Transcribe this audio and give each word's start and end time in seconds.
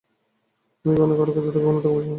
উনি 0.85 0.93
কখনো 0.95 1.13
কারও 1.15 1.31
কাছ 1.35 1.45
থেকে 1.45 1.59
কোনো 1.59 1.77
টাকা 1.77 1.93
পয়সা 1.93 1.99
নেন 1.99 2.03
না। 2.03 2.09